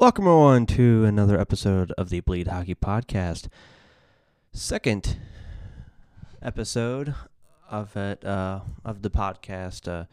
Welcome 0.00 0.24
everyone 0.24 0.64
to 0.64 1.04
another 1.04 1.38
episode 1.38 1.92
of 1.98 2.08
the 2.08 2.20
Bleed 2.20 2.48
Hockey 2.48 2.74
Podcast. 2.74 3.48
Second 4.50 5.18
episode 6.40 7.14
of 7.68 7.94
it 7.98 8.24
uh, 8.24 8.60
of 8.82 9.02
the 9.02 9.10
podcast 9.10 9.86
uh, 9.86 10.06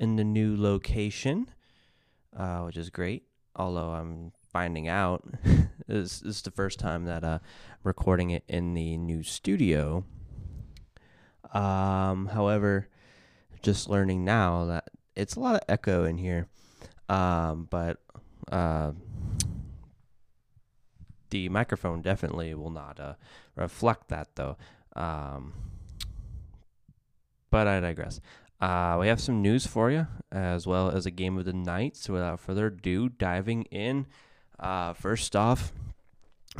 in 0.00 0.16
the 0.16 0.24
new 0.24 0.56
location, 0.60 1.48
uh, 2.36 2.62
which 2.62 2.76
is 2.76 2.90
great. 2.90 3.22
Although 3.54 3.90
I'm 3.90 4.32
finding 4.52 4.88
out 4.88 5.22
this, 5.86 6.18
this 6.18 6.36
is 6.38 6.42
the 6.42 6.50
first 6.50 6.80
time 6.80 7.04
that 7.04 7.22
uh, 7.22 7.38
recording 7.84 8.30
it 8.30 8.42
in 8.48 8.74
the 8.74 8.96
new 8.96 9.22
studio. 9.22 10.04
Um, 11.52 12.26
however, 12.32 12.88
just 13.62 13.88
learning 13.88 14.24
now 14.24 14.64
that 14.64 14.88
it's 15.14 15.36
a 15.36 15.40
lot 15.40 15.54
of 15.54 15.60
echo 15.68 16.02
in 16.02 16.18
here. 16.18 16.48
Um, 17.08 17.68
but 17.70 18.00
uh, 18.50 18.92
the 21.34 21.48
microphone 21.48 22.00
definitely 22.00 22.54
will 22.54 22.70
not 22.70 23.00
uh, 23.00 23.14
reflect 23.56 24.06
that, 24.06 24.28
though. 24.36 24.56
Um, 24.94 25.52
but 27.50 27.66
I 27.66 27.80
digress. 27.80 28.20
Uh, 28.60 28.98
we 29.00 29.08
have 29.08 29.20
some 29.20 29.42
news 29.42 29.66
for 29.66 29.90
you, 29.90 30.06
as 30.30 30.64
well 30.64 30.90
as 30.90 31.06
a 31.06 31.10
game 31.10 31.36
of 31.36 31.44
the 31.44 31.52
night. 31.52 31.96
So 31.96 32.12
without 32.12 32.38
further 32.38 32.68
ado, 32.68 33.08
diving 33.08 33.64
in. 33.64 34.06
Uh, 34.60 34.92
first 34.92 35.34
off, 35.34 35.72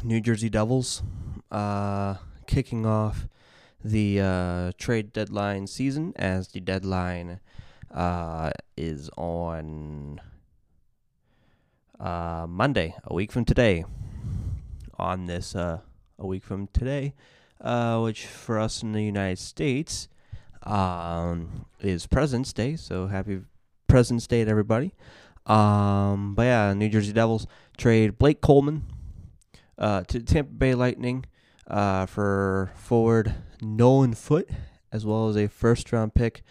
New 0.03 0.21
Jersey 0.21 0.51
Devils 0.51 1.05
uh, 1.53 2.17
kicking 2.49 2.85
off 2.85 3.29
the 3.85 4.21
uh, 4.21 4.73
trade 4.77 5.13
deadline 5.13 5.69
season 5.69 6.13
as 6.17 6.49
the 6.49 6.59
deadline 6.59 7.39
uh, 7.93 8.51
is 8.77 9.09
on 9.17 10.21
uh, 12.01 12.47
Monday, 12.49 12.97
a 13.05 13.15
week 13.15 13.31
from 13.31 13.45
today. 13.45 13.85
On 14.99 15.27
this, 15.27 15.55
uh, 15.55 15.81
a 16.19 16.27
week 16.27 16.45
from 16.45 16.69
today, 16.69 17.15
uh, 17.61 18.01
which 18.01 18.27
for 18.27 18.59
us 18.59 18.83
in 18.83 18.93
the 18.93 19.03
United 19.03 19.39
States 19.39 20.09
um, 20.63 21.67
is 21.81 22.07
President's 22.07 22.53
Day. 22.53 22.77
So 22.77 23.07
happy 23.07 23.41
President's 23.89 24.27
Day 24.27 24.45
to 24.45 24.51
everybody. 24.51 24.93
Um, 25.47 26.35
but 26.35 26.45
yeah, 26.45 26.73
New 26.73 26.89
Jersey 26.89 27.13
Devils 27.13 27.47
trade 27.77 28.19
Blake 28.19 28.41
Coleman 28.41 28.85
uh, 29.79 30.03
to 30.05 30.21
Tampa 30.21 30.53
Bay 30.53 30.75
Lightning 30.75 31.25
uh, 31.67 32.07
for 32.07 32.73
forward 32.75 33.35
Nolan 33.61 34.15
Foote, 34.15 34.51
as 34.93 35.05
well 35.05 35.29
as 35.29 35.37
a 35.37 35.49
first 35.49 35.93
round 35.93 36.15
pick 36.15 36.43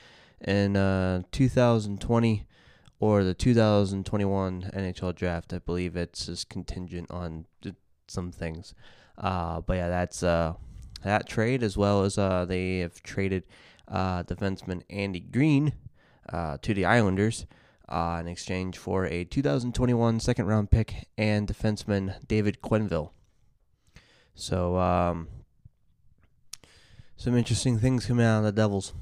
in 0.42 0.76
uh, 0.76 1.24
2020 1.32 2.46
or 3.00 3.24
the 3.24 3.34
2021 3.34 4.72
NHL 4.74 5.16
draft. 5.16 5.54
I 5.54 5.60
believe 5.60 5.96
it's 5.96 6.28
just 6.28 6.50
contingent 6.50 7.10
on 7.10 7.46
some 8.08 8.32
things. 8.32 8.74
Uh, 9.18 9.62
but 9.62 9.78
yeah, 9.78 9.90
that's 9.90 10.24
uh, 10.24 10.54
that 11.04 11.28
trade 11.28 11.64
as 11.64 11.78
well 11.78 12.04
as 12.04 12.18
uh, 12.18 12.46
they 12.46 12.80
have 12.80 13.02
traded 13.04 13.44
uh, 13.88 14.24
defenseman 14.24 14.82
Andy 14.90 15.20
Greene 15.20 15.74
uh, 16.30 16.58
to 16.62 16.74
the 16.74 16.86
Islanders 16.86 17.46
uh, 17.90 18.18
in 18.20 18.28
exchange 18.28 18.78
for 18.78 19.06
a 19.06 19.24
2021 19.24 20.20
second 20.20 20.46
round 20.46 20.72
pick 20.72 21.08
and 21.18 21.48
defenseman 21.48 22.16
David 22.28 22.60
Quenneville. 22.62 23.12
So, 24.36 24.78
um, 24.78 25.28
some 27.18 27.38
interesting 27.38 27.78
things 27.78 28.06
coming 28.06 28.26
out 28.26 28.40
of 28.40 28.46
the 28.46 28.52
Devils, 28.52 28.94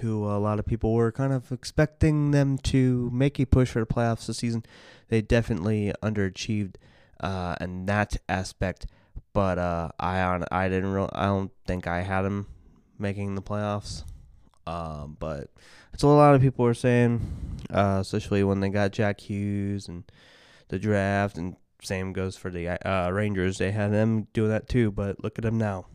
who 0.00 0.24
a 0.24 0.38
lot 0.38 0.58
of 0.58 0.64
people 0.64 0.94
were 0.94 1.12
kind 1.12 1.32
of 1.32 1.52
expecting 1.52 2.30
them 2.30 2.56
to 2.58 3.10
make 3.12 3.38
a 3.38 3.44
push 3.44 3.70
for 3.70 3.80
the 3.80 3.86
playoffs 3.86 4.26
this 4.26 4.38
season. 4.38 4.64
They 5.08 5.20
definitely 5.20 5.92
underachieved 6.02 6.76
uh, 7.24 7.56
in 7.60 7.86
that 7.86 8.16
aspect, 8.28 8.86
but 9.32 9.58
uh, 9.58 9.88
I 9.98 10.44
I 10.52 10.68
didn't 10.68 10.94
I 11.14 11.24
don't 11.24 11.50
think 11.66 11.86
I 11.86 12.02
had 12.02 12.22
them 12.22 12.46
making 12.98 13.34
the 13.34 13.42
playoffs. 13.42 14.04
Um, 14.66 15.16
but 15.18 15.50
it's 15.92 16.02
what 16.04 16.10
a 16.10 16.14
lot 16.14 16.34
of 16.34 16.40
people 16.40 16.64
were 16.64 16.74
saying, 16.74 17.20
uh, 17.70 17.98
especially 18.00 18.44
when 18.44 18.60
they 18.60 18.68
got 18.68 18.92
Jack 18.92 19.20
Hughes 19.20 19.88
and 19.88 20.04
the 20.68 20.78
draft, 20.78 21.38
and 21.38 21.56
same 21.82 22.12
goes 22.12 22.36
for 22.36 22.50
the 22.50 22.68
uh, 22.86 23.10
Rangers. 23.10 23.58
They 23.58 23.72
had 23.72 23.90
them 23.90 24.28
doing 24.34 24.50
that 24.50 24.68
too, 24.68 24.90
but 24.90 25.22
look 25.24 25.38
at 25.38 25.44
them 25.44 25.58
now. 25.58 25.86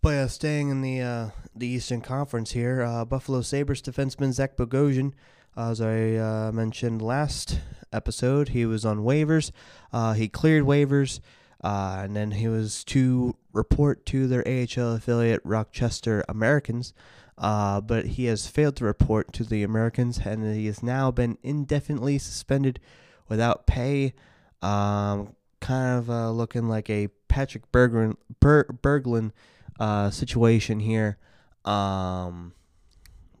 But 0.00 0.10
yeah, 0.10 0.26
staying 0.26 0.68
in 0.68 0.80
the 0.80 1.00
uh, 1.00 1.28
the 1.56 1.66
Eastern 1.66 2.02
Conference 2.02 2.52
here, 2.52 2.82
uh, 2.82 3.04
Buffalo 3.04 3.40
Sabres 3.40 3.82
defenseman 3.82 4.32
Zach 4.32 4.56
Bogosian, 4.56 5.12
as 5.56 5.80
I 5.80 6.14
uh, 6.14 6.52
mentioned 6.52 7.02
last 7.02 7.60
episode, 7.92 8.50
he 8.50 8.66
was 8.66 8.84
on 8.84 8.98
waivers. 8.98 9.50
Uh, 9.92 10.14
he 10.14 10.28
cleared 10.28 10.64
waivers, 10.64 11.20
uh, 11.62 12.00
and 12.04 12.16
then 12.16 12.32
he 12.32 12.48
was 12.48 12.84
to 12.84 13.36
report 13.52 14.04
to 14.06 14.26
their 14.26 14.46
AHL 14.46 14.94
affiliate 14.94 15.40
Rochester 15.44 16.24
Americans. 16.28 16.92
Uh, 17.36 17.80
but 17.80 18.06
he 18.06 18.26
has 18.26 18.46
failed 18.46 18.76
to 18.76 18.84
report 18.84 19.32
to 19.32 19.44
the 19.44 19.62
Americans, 19.62 20.18
and 20.24 20.44
he 20.54 20.66
has 20.66 20.82
now 20.82 21.10
been 21.10 21.36
indefinitely 21.42 22.18
suspended 22.18 22.78
without 23.28 23.66
pay. 23.66 24.14
Um, 24.62 25.34
kind 25.60 25.98
of 25.98 26.08
looking 26.34 26.68
like 26.68 26.88
a 26.88 27.08
Patrick 27.28 27.72
Berglund, 27.72 28.16
Ber- 28.38 28.78
Berglund 28.82 29.32
uh, 29.80 30.10
situation 30.10 30.78
here 30.80 31.18
um, 31.64 32.52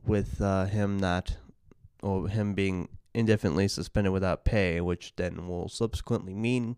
with 0.04 0.40
uh, 0.40 0.66
him 0.66 0.98
not, 0.98 1.36
or 2.04 2.28
him 2.28 2.54
being 2.54 2.88
indefinitely 3.14 3.68
suspended 3.68 4.12
without 4.12 4.44
pay, 4.44 4.80
which 4.80 5.14
then 5.16 5.48
will 5.48 5.68
subsequently 5.68 6.34
mean 6.34 6.76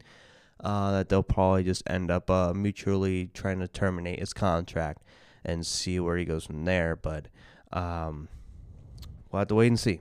uh, 0.60 0.92
that 0.92 1.08
they'll 1.08 1.22
probably 1.22 1.64
just 1.64 1.82
end 1.86 2.10
up 2.10 2.30
uh, 2.30 2.52
mutually 2.54 3.30
trying 3.34 3.58
to 3.58 3.68
terminate 3.68 4.20
his 4.20 4.32
contract 4.32 5.02
and 5.44 5.66
see 5.66 5.98
where 6.00 6.16
he 6.16 6.24
goes 6.24 6.44
from 6.44 6.64
there. 6.64 6.96
But 6.96 7.26
um, 7.72 8.28
we'll 9.30 9.40
have 9.40 9.48
to 9.48 9.54
wait 9.54 9.68
and 9.68 9.80
see. 9.80 10.00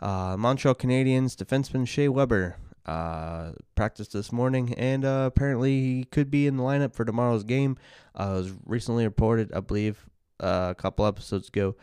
Uh, 0.00 0.36
Montreal 0.38 0.74
Canadiens 0.74 1.34
defenseman 1.34 1.86
Shea 1.86 2.08
Weber 2.08 2.56
uh, 2.86 3.52
practiced 3.74 4.12
this 4.12 4.32
morning, 4.32 4.74
and 4.74 5.04
uh, 5.04 5.24
apparently 5.26 5.80
he 5.80 6.04
could 6.04 6.30
be 6.30 6.46
in 6.46 6.56
the 6.56 6.62
lineup 6.62 6.94
for 6.94 7.04
tomorrow's 7.04 7.44
game. 7.44 7.76
Uh, 8.14 8.34
was 8.36 8.52
recently 8.64 9.04
reported, 9.04 9.52
I 9.52 9.60
believe, 9.60 10.06
uh, 10.40 10.68
a 10.70 10.74
couple 10.74 11.04
episodes 11.04 11.48
ago, 11.48 11.74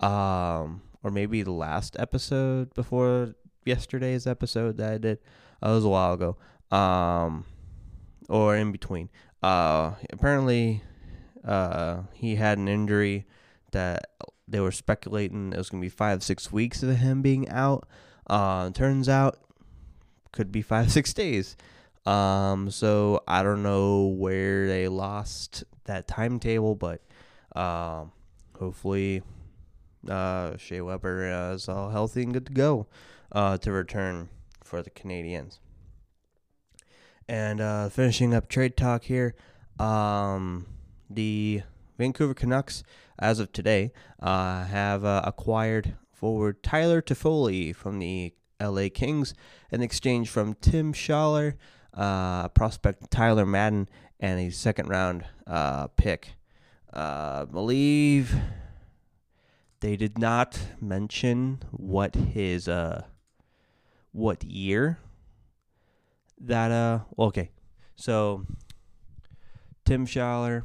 um, 0.00 0.82
or 1.04 1.10
maybe 1.10 1.42
the 1.42 1.52
last 1.52 1.96
episode 2.00 2.74
before 2.74 3.34
yesterday's 3.64 4.26
episode 4.26 4.78
that 4.78 4.92
I 4.94 4.98
did. 4.98 5.18
Uh, 5.62 5.70
it 5.70 5.74
was 5.74 5.84
a 5.84 5.88
while 5.88 6.14
ago, 6.14 6.36
um, 6.76 7.44
or 8.28 8.56
in 8.56 8.72
between. 8.72 9.10
Uh, 9.42 9.92
apparently, 10.10 10.82
uh, 11.46 12.02
he 12.14 12.36
had 12.36 12.58
an 12.58 12.68
injury 12.68 13.26
that 13.72 14.06
they 14.48 14.60
were 14.60 14.72
speculating 14.72 15.52
it 15.52 15.58
was 15.58 15.68
going 15.70 15.80
to 15.80 15.84
be 15.84 15.90
five, 15.90 16.22
six 16.22 16.50
weeks 16.50 16.82
of 16.82 16.96
him 16.96 17.22
being 17.22 17.48
out. 17.50 17.86
Uh, 18.26 18.70
turns 18.70 19.08
out 19.08 19.38
could 20.32 20.50
be 20.50 20.62
five, 20.62 20.90
six 20.98 21.12
days. 21.12 21.56
Um, 22.06 22.70
so 22.70 23.22
I 23.28 23.42
don't 23.42 23.62
know 23.62 24.06
where 24.06 24.66
they 24.66 24.88
lost 24.88 25.64
that 25.84 26.08
timetable, 26.08 26.74
but 26.74 27.00
um, 27.54 28.12
hopefully 28.58 29.22
uh, 30.08 30.56
Shea 30.56 30.80
Weber 30.80 31.52
is 31.52 31.68
all 31.68 31.90
healthy 31.90 32.22
and 32.22 32.32
good 32.32 32.46
to 32.46 32.52
go 32.52 32.86
uh, 33.32 33.58
to 33.58 33.72
return 33.72 34.28
for 34.62 34.82
the 34.82 34.90
Canadians. 34.90 35.60
And 37.28 37.60
uh, 37.60 37.88
finishing 37.88 38.34
up 38.34 38.48
trade 38.48 38.76
talk 38.76 39.04
here, 39.04 39.34
um, 39.78 40.66
the 41.08 41.62
Vancouver 41.98 42.34
Canucks, 42.34 42.82
as 43.18 43.38
of 43.40 43.52
today, 43.52 43.92
uh, 44.20 44.64
have 44.64 45.04
uh, 45.04 45.22
acquired 45.24 45.96
forward 46.12 46.62
Tyler 46.62 47.00
Toffoli 47.00 47.74
from 47.74 47.98
the 47.98 48.34
LA 48.60 48.88
Kings 48.92 49.34
in 49.70 49.82
exchange 49.82 50.28
from 50.28 50.54
Tim 50.54 50.92
Schaller, 50.92 51.54
uh, 51.94 52.48
prospect 52.48 53.10
Tyler 53.10 53.46
Madden, 53.46 53.88
and 54.20 54.40
a 54.40 54.50
second 54.50 54.88
round 54.88 55.24
uh, 55.46 55.88
pick. 55.88 56.30
Uh, 56.92 57.44
believe 57.46 58.34
they 59.84 59.96
did 59.96 60.16
not 60.18 60.58
mention 60.80 61.62
what 61.70 62.14
his 62.14 62.68
uh 62.68 63.04
what 64.12 64.42
year 64.42 64.98
that 66.40 66.70
uh 66.70 67.00
okay. 67.18 67.50
So 67.94 68.46
Tim 69.84 70.06
Schaller 70.06 70.64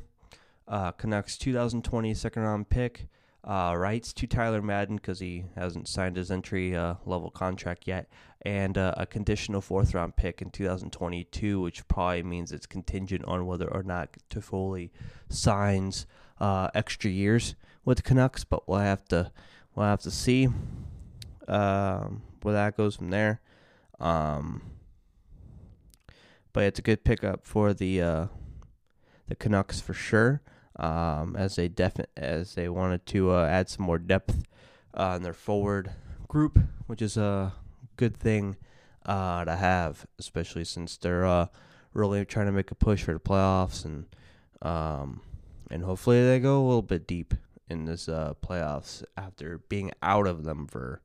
uh 0.69 0.93
Canucks 0.93 1.37
2020 1.37 2.13
second 2.13 2.43
round 2.43 2.69
pick 2.69 3.09
uh, 3.43 3.73
rights 3.75 4.11
to 4.13 4.27
Tyler 4.27 4.61
Madden 4.61 4.97
because 4.97 5.19
he 5.19 5.45
hasn't 5.55 5.87
signed 5.87 6.17
his 6.17 6.29
entry 6.29 6.75
uh, 6.75 6.95
level 7.05 7.31
contract 7.31 7.87
yet, 7.87 8.09
and 8.41 8.77
uh, 8.77 8.93
a 8.97 9.05
conditional 9.05 9.61
fourth 9.61 9.93
round 9.93 10.17
pick 10.17 10.41
in 10.41 10.49
2022, 10.49 11.61
which 11.61 11.87
probably 11.87 12.21
means 12.21 12.51
it's 12.51 12.65
contingent 12.65 13.23
on 13.23 13.45
whether 13.45 13.73
or 13.73 13.81
not 13.81 14.17
Toffoli 14.29 14.89
signs 15.29 16.05
uh, 16.39 16.69
extra 16.75 17.09
years 17.09 17.55
with 17.89 17.97
the 17.97 18.03
Canucks. 18.03 18.43
But 18.43 18.67
we'll 18.69 18.79
have 18.79 19.03
to 19.09 19.31
we'll 19.75 19.87
have 19.87 20.01
to 20.01 20.11
see. 20.11 20.47
Um, 21.47 22.21
where 22.41 22.53
that 22.53 22.77
goes 22.77 22.95
from 22.95 23.09
there. 23.09 23.41
Um, 23.99 24.61
but 26.53 26.63
it's 26.63 26.79
a 26.79 26.83
good 26.83 27.03
pickup 27.03 27.45
for 27.45 27.73
the 27.73 28.01
uh, 28.01 28.25
the 29.27 29.35
Canucks 29.35 29.81
for 29.81 29.93
sure. 29.93 30.41
Um, 30.75 31.35
as 31.35 31.57
they 31.57 31.67
defi- 31.67 32.05
as 32.15 32.55
they 32.55 32.69
wanted 32.69 33.05
to 33.07 33.31
uh, 33.31 33.45
add 33.45 33.67
some 33.67 33.85
more 33.85 33.97
depth 33.97 34.43
uh, 34.93 35.15
in 35.17 35.23
their 35.23 35.33
forward 35.33 35.91
group, 36.27 36.59
which 36.87 37.01
is 37.01 37.17
a 37.17 37.53
good 37.97 38.15
thing 38.15 38.55
uh, 39.05 39.43
to 39.43 39.55
have, 39.55 40.05
especially 40.19 40.63
since 40.63 40.95
they're 40.95 41.25
uh, 41.25 41.47
really 41.93 42.23
trying 42.23 42.45
to 42.45 42.51
make 42.53 42.71
a 42.71 42.75
push 42.75 43.03
for 43.03 43.13
the 43.13 43.19
playoffs 43.19 43.83
and 43.83 44.05
um, 44.61 45.21
and 45.69 45.83
hopefully 45.83 46.23
they 46.25 46.39
go 46.39 46.61
a 46.61 46.65
little 46.65 46.81
bit 46.81 47.07
deep 47.07 47.33
in 47.69 47.85
this 47.85 48.09
uh, 48.09 48.33
playoffs 48.41 49.03
after 49.15 49.59
being 49.69 49.91
out 50.01 50.27
of 50.27 50.43
them 50.43 50.67
for 50.67 51.01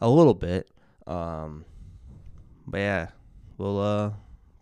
a 0.00 0.08
little 0.08 0.34
bit. 0.34 0.70
Um, 1.06 1.64
but 2.66 2.78
yeah, 2.78 3.08
we'll 3.58 3.80
uh, 3.80 4.10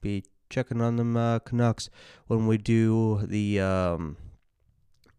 be 0.00 0.24
checking 0.50 0.80
on 0.80 0.96
them 0.96 1.16
uh, 1.16 1.40
Canucks 1.40 1.90
when 2.26 2.46
we 2.46 2.58
do 2.58 3.20
the 3.24 3.60
um, 3.60 4.16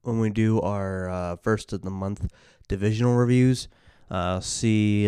when 0.01 0.19
we 0.19 0.29
do 0.29 0.61
our 0.61 1.09
uh, 1.09 1.35
first 1.37 1.73
of 1.73 1.81
the 1.81 1.89
month 1.89 2.31
divisional 2.67 3.15
reviews. 3.15 3.67
Uh, 4.09 4.39
see 4.39 5.07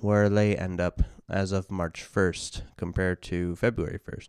where 0.00 0.28
they 0.28 0.54
end 0.56 0.80
up 0.80 1.02
as 1.28 1.52
of 1.52 1.70
March 1.70 2.06
1st 2.10 2.62
compared 2.76 3.22
to 3.22 3.56
February 3.56 3.98
1st. 3.98 4.28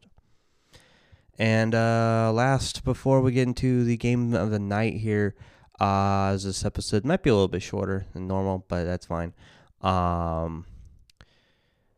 And 1.37 1.73
uh, 1.73 2.31
last, 2.33 2.83
before 2.83 3.21
we 3.21 3.31
get 3.31 3.47
into 3.47 3.85
the 3.85 3.95
game 3.95 4.33
of 4.33 4.51
the 4.51 4.59
night 4.59 4.95
here, 4.95 5.35
uh, 5.79 6.33
this 6.33 6.65
episode 6.65 7.05
might 7.05 7.23
be 7.23 7.29
a 7.29 7.33
little 7.33 7.47
bit 7.47 7.61
shorter 7.61 8.05
than 8.13 8.27
normal, 8.27 8.65
but 8.67 8.83
that's 8.83 9.05
fine. 9.05 9.33
Um, 9.81 10.65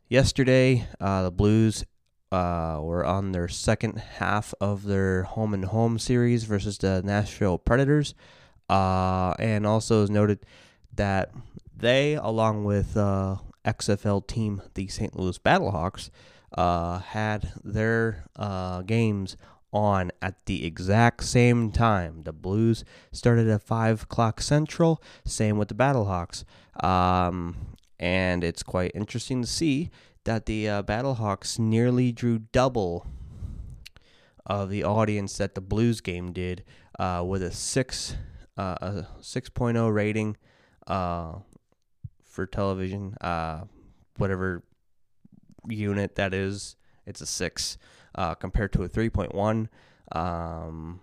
yesterday, 0.07 0.87
uh, 0.99 1.23
the 1.23 1.31
Blues 1.31 1.83
uh, 2.31 2.79
were 2.81 3.05
on 3.05 3.31
their 3.31 3.47
second 3.47 3.97
half 3.97 4.53
of 4.61 4.83
their 4.83 5.23
home 5.23 5.53
and 5.53 5.65
home 5.65 5.99
series 5.99 6.43
versus 6.43 6.77
the 6.77 7.01
Nashville 7.03 7.57
Predators. 7.57 8.13
Uh, 8.69 9.33
and 9.37 9.67
also 9.67 10.03
is 10.03 10.09
noted 10.09 10.45
that 10.95 11.31
they, 11.75 12.13
along 12.13 12.63
with 12.63 12.95
uh, 12.95 13.37
XFL 13.65 14.25
team, 14.25 14.61
the 14.75 14.87
St. 14.87 15.17
Louis 15.17 15.37
Battlehawks, 15.39 16.09
uh, 16.57 16.99
had 16.99 17.51
their 17.63 18.25
uh, 18.35 18.81
games 18.83 19.35
on 19.73 20.11
at 20.21 20.45
the 20.45 20.65
exact 20.65 21.23
same 21.23 21.71
time. 21.71 22.23
The 22.23 22.33
Blues 22.33 22.83
started 23.11 23.47
at 23.47 23.63
5 23.63 24.03
o'clock 24.03 24.41
Central, 24.41 25.01
same 25.25 25.57
with 25.57 25.69
the 25.69 25.75
Battlehawks. 25.75 26.43
Um, 26.83 27.75
and 27.99 28.43
it's 28.43 28.63
quite 28.63 28.91
interesting 28.93 29.41
to 29.41 29.47
see 29.47 29.91
that 30.23 30.45
the 30.45 30.69
uh, 30.69 30.83
Battlehawks 30.83 31.59
nearly 31.59 32.11
drew 32.11 32.39
double 32.39 33.05
of 34.45 34.69
the 34.69 34.83
audience 34.83 35.37
that 35.37 35.55
the 35.55 35.61
Blues 35.61 36.01
game 36.01 36.31
did 36.31 36.63
uh, 36.99 37.23
with 37.25 37.43
a 37.43 37.51
6 37.51 38.15
uh, 38.57 38.75
a 38.81 39.07
6.0 39.21 39.93
rating 39.93 40.37
uh, 40.87 41.33
for 42.23 42.45
television, 42.45 43.15
uh, 43.21 43.61
whatever 44.17 44.63
unit 45.67 46.15
that 46.15 46.33
is. 46.33 46.75
It's 47.05 47.21
a 47.21 47.25
6 47.25 47.77
uh, 48.15 48.35
compared 48.35 48.73
to 48.73 48.83
a 48.83 48.89
3.1. 48.89 49.69
Um, 50.17 50.99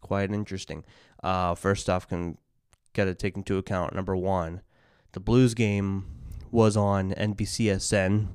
quite 0.00 0.30
interesting. 0.30 0.84
Uh, 1.22 1.54
first 1.54 1.88
off, 1.88 2.08
can 2.08 2.38
got 2.96 3.04
to 3.04 3.14
take 3.14 3.36
into 3.36 3.58
account 3.58 3.94
number 3.94 4.16
one, 4.16 4.62
the 5.12 5.20
Blues 5.20 5.54
game 5.54 6.06
was 6.50 6.76
on 6.76 7.12
NBCSN. 7.12 8.28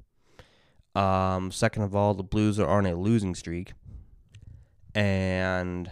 Um, 0.95 1.51
second 1.51 1.83
of 1.83 1.95
all, 1.95 2.13
the 2.13 2.23
Blues 2.23 2.59
are 2.59 2.67
on 2.67 2.85
a 2.85 2.95
losing 2.95 3.33
streak, 3.33 3.73
and 4.93 5.91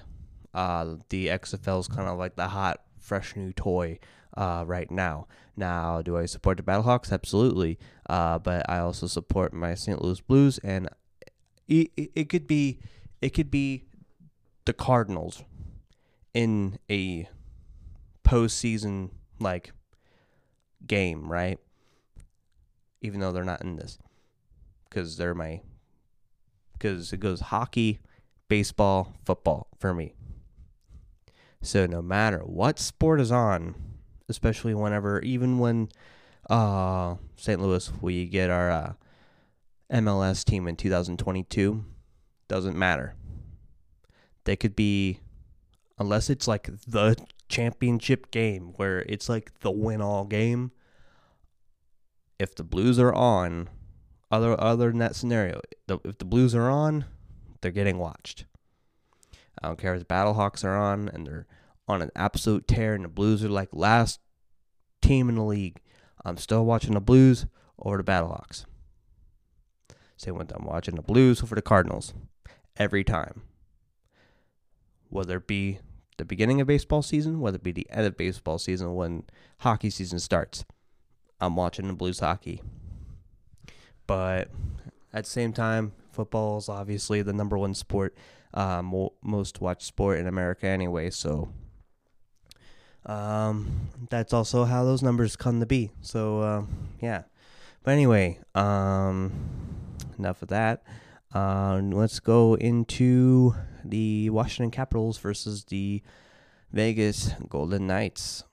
uh, 0.53 0.95
the 1.09 1.27
XFL 1.27 1.79
is 1.79 1.87
kind 1.87 2.07
of 2.07 2.17
like 2.17 2.35
the 2.35 2.49
hot, 2.49 2.81
fresh 2.99 3.35
new 3.35 3.51
toy 3.51 3.99
uh, 4.37 4.63
right 4.67 4.91
now. 4.91 5.27
Now, 5.57 6.01
do 6.01 6.17
I 6.17 6.25
support 6.25 6.57
the 6.57 6.63
Battlehawks? 6.63 7.11
Absolutely, 7.11 7.79
uh, 8.09 8.39
but 8.39 8.69
I 8.69 8.79
also 8.79 9.07
support 9.07 9.53
my 9.53 9.73
St. 9.73 10.01
Louis 10.01 10.21
Blues, 10.21 10.59
and 10.59 10.89
it, 11.69 12.11
it, 12.15 12.29
could 12.29 12.47
be 12.47 12.79
it 13.21 13.29
could 13.29 13.51
be 13.51 13.85
the 14.65 14.73
Cardinals 14.73 15.43
in 16.33 16.79
a 16.89 17.27
postseason 18.23 19.11
like 19.39 19.71
game, 20.85 21.31
right? 21.31 21.59
Even 23.01 23.19
though 23.19 23.31
they're 23.31 23.43
not 23.43 23.63
in 23.63 23.75
this, 23.77 23.97
because 24.89 25.17
they're 25.17 25.35
my 25.35 25.61
because 26.73 27.11
it 27.11 27.19
goes 27.19 27.41
hockey, 27.41 27.99
baseball, 28.47 29.13
football 29.25 29.67
for 29.77 29.93
me. 29.93 30.13
So 31.61 31.85
no 31.85 32.01
matter 32.01 32.39
what 32.39 32.79
sport 32.79 33.19
is 33.19 33.31
on, 33.31 33.75
especially 34.29 34.73
whenever, 34.73 35.19
even 35.21 35.59
when 35.59 35.89
uh, 36.49 37.15
St. 37.35 37.61
Louis, 37.61 37.91
we 38.01 38.25
get 38.25 38.49
our 38.49 38.71
uh, 38.71 38.93
MLS 39.91 40.43
team 40.43 40.67
in 40.67 40.75
2022, 40.75 41.83
doesn't 42.47 42.77
matter. 42.77 43.15
They 44.43 44.55
could 44.55 44.75
be, 44.75 45.19
unless 45.97 46.29
it's 46.29 46.47
like 46.47 46.69
the 46.87 47.15
championship 47.47 48.31
game 48.31 48.73
where 48.75 48.99
it's 49.01 49.27
like 49.27 49.59
the 49.59 49.71
win 49.71 50.01
all 50.01 50.25
game. 50.25 50.71
If 52.39 52.55
the 52.55 52.63
Blues 52.63 52.99
are 52.99 53.13
on, 53.13 53.69
other 54.31 54.59
other 54.59 54.89
than 54.89 54.99
that 54.99 55.15
scenario, 55.15 55.59
the, 55.87 55.99
if 56.05 56.19
the 56.19 56.25
Blues 56.25 56.55
are 56.55 56.69
on, 56.69 57.05
they're 57.61 57.71
getting 57.71 57.97
watched. 57.97 58.45
I 59.61 59.67
don't 59.67 59.79
care 59.79 59.93
if 59.93 59.99
the 59.99 60.05
Battlehawks 60.05 60.63
are 60.63 60.77
on 60.77 61.09
and 61.09 61.27
they're 61.27 61.47
on 61.87 62.01
an 62.01 62.11
absolute 62.15 62.67
tear 62.67 62.93
and 62.93 63.03
the 63.03 63.09
Blues 63.09 63.43
are 63.43 63.49
like 63.49 63.69
last 63.73 64.19
team 65.01 65.27
in 65.27 65.35
the 65.35 65.43
league. 65.43 65.81
I'm 66.23 66.37
still 66.37 66.65
watching 66.65 66.93
the 66.93 67.01
Blues 67.01 67.45
over 67.77 67.97
the 67.97 68.03
Battlehawks. 68.03 68.65
Same 70.19 70.35
with 70.35 70.51
I'm 70.51 70.65
watching 70.65 70.95
the 70.95 71.01
Blues 71.01 71.41
over 71.41 71.55
the 71.55 71.61
Cardinals 71.61 72.13
every 72.75 73.05
time. 73.05 73.41
Whether 75.07 75.37
it 75.37 75.47
be 75.47 75.79
the 76.17 76.25
beginning 76.25 76.59
of 76.59 76.67
baseball 76.67 77.01
season, 77.01 77.39
whether 77.39 77.55
it 77.55 77.63
be 77.63 77.71
the 77.71 77.87
end 77.89 78.05
of 78.05 78.17
baseball 78.17 78.57
season 78.57 78.95
when 78.95 79.23
hockey 79.59 79.89
season 79.89 80.19
starts, 80.19 80.65
I'm 81.39 81.55
watching 81.55 81.87
the 81.87 81.93
Blues 81.93 82.19
hockey. 82.19 82.61
But 84.07 84.49
at 85.13 85.23
the 85.23 85.29
same 85.29 85.53
time, 85.53 85.93
football 86.11 86.57
is 86.57 86.67
obviously 86.67 87.21
the 87.21 87.31
number 87.31 87.57
one 87.57 87.73
sport, 87.73 88.13
uh, 88.53 88.81
mo- 88.81 89.13
most 89.23 89.61
watched 89.61 89.83
sport 89.83 90.19
in 90.19 90.27
America 90.27 90.67
anyway. 90.67 91.11
So 91.11 91.47
um, 93.05 93.87
that's 94.09 94.33
also 94.33 94.65
how 94.65 94.83
those 94.83 95.01
numbers 95.01 95.37
come 95.37 95.61
to 95.61 95.65
be. 95.65 95.91
So 96.01 96.41
uh, 96.41 96.63
yeah. 96.99 97.23
But 97.83 97.91
anyway, 97.91 98.39
um, 98.53 99.31
enough 100.19 100.41
of 100.41 100.49
that. 100.49 100.83
Uh, 101.33 101.79
let's 101.83 102.19
go 102.19 102.55
into 102.55 103.55
the 103.83 104.29
Washington 104.29 104.71
Capitals 104.71 105.17
versus 105.17 105.63
the 105.65 106.01
Vegas 106.71 107.31
Golden 107.47 107.87
Knights. 107.87 108.43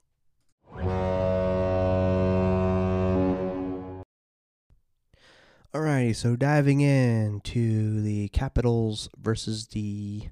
Alrighty, 5.75 6.17
so 6.17 6.37
diving 6.37 6.81
into 6.81 8.01
the 8.01 8.29
Capitals 8.29 9.11
versus 9.19 9.67
the 9.69 10.29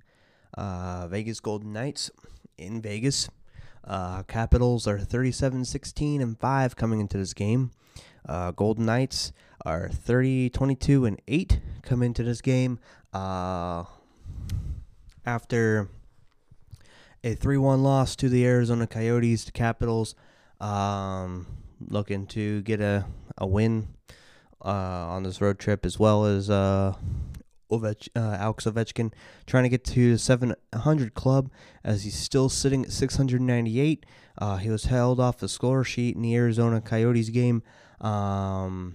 uh, 0.56 1.08
Vegas 1.08 1.40
Golden 1.40 1.72
Knights 1.72 2.10
in 2.56 2.80
Vegas. 2.80 3.28
Uh, 3.86 4.22
Capitals 4.22 4.86
are 4.86 4.98
37 4.98 5.64
16 5.66 6.22
and 6.22 6.38
5 6.38 6.76
coming 6.76 7.00
into 7.00 7.18
this 7.18 7.34
game. 7.34 7.72
Uh, 8.26 8.52
Golden 8.52 8.86
Knights 8.86 9.32
are 9.64 9.88
30 9.88 10.50
22 10.50 11.04
and 11.06 11.20
8 11.26 11.60
come 11.82 12.02
into 12.02 12.22
this 12.22 12.40
game. 12.40 12.78
Uh, 13.12 13.84
after 15.24 15.88
a 17.22 17.34
3 17.34 17.56
1 17.56 17.82
loss 17.82 18.16
to 18.16 18.28
the 18.28 18.44
Arizona 18.46 18.86
Coyotes, 18.86 19.44
the 19.44 19.52
Capitals 19.52 20.14
um, 20.60 21.46
looking 21.88 22.26
to 22.28 22.62
get 22.62 22.80
a, 22.80 23.06
a 23.38 23.46
win 23.46 23.88
uh, 24.64 24.68
on 24.68 25.22
this 25.22 25.40
road 25.40 25.58
trip 25.58 25.84
as 25.86 25.98
well 25.98 26.24
as 26.24 26.50
uh, 26.50 26.94
Ovech, 27.70 28.08
uh, 28.16 28.36
Alex 28.38 28.64
Ovechkin 28.64 29.12
trying 29.46 29.64
to 29.64 29.68
get 29.68 29.84
to 29.84 30.12
the 30.12 30.18
700 30.18 31.14
club 31.14 31.50
as 31.82 32.04
he's 32.04 32.16
still 32.16 32.48
sitting 32.48 32.84
at 32.84 32.92
698. 32.92 34.06
Uh, 34.36 34.56
he 34.56 34.70
was 34.70 34.84
held 34.84 35.20
off 35.20 35.38
the 35.38 35.48
score 35.48 35.84
sheet 35.84 36.16
in 36.16 36.22
the 36.22 36.34
Arizona 36.34 36.80
Coyotes 36.80 37.30
game. 37.30 37.62
Um, 38.00 38.94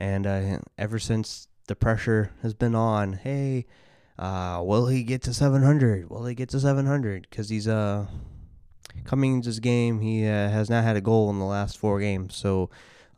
and 0.00 0.26
uh, 0.26 0.58
ever 0.78 0.98
since 0.98 1.46
the 1.68 1.76
pressure 1.76 2.32
has 2.42 2.54
been 2.54 2.74
on, 2.74 3.12
hey, 3.12 3.66
uh, 4.18 4.60
will 4.64 4.86
he 4.86 5.02
get 5.02 5.22
to 5.22 5.34
700? 5.34 6.10
Will 6.10 6.24
he 6.24 6.34
get 6.34 6.48
to 6.50 6.60
700? 6.60 7.26
Because 7.28 7.48
he's 7.48 7.68
uh 7.68 8.06
coming 9.04 9.34
into 9.34 9.48
this 9.48 9.60
game, 9.60 10.00
he 10.00 10.26
uh, 10.26 10.48
has 10.48 10.68
not 10.68 10.82
had 10.82 10.96
a 10.96 11.00
goal 11.00 11.30
in 11.30 11.38
the 11.38 11.44
last 11.44 11.78
four 11.78 12.00
games. 12.00 12.34
So, 12.34 12.70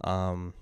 um, 0.03 0.55